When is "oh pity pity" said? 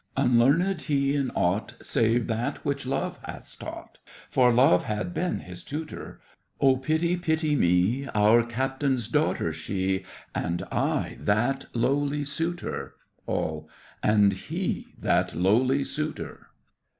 6.59-7.55